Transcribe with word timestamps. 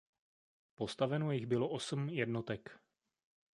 Postaveno 0.75 1.31
jich 1.31 1.45
bylo 1.47 1.69
osm 1.69 2.09
jednotek. 2.09 2.79